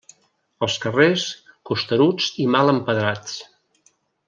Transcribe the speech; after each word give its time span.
Els 0.67 0.77
carrers, 0.85 1.25
costeruts 1.71 2.31
i 2.45 2.49
mal 2.57 2.73
empedrats. 2.73 3.39